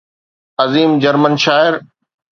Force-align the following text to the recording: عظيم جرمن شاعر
عظيم 0.63 0.91
جرمن 0.99 1.35
شاعر 1.43 1.73